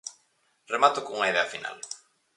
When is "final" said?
1.53-1.77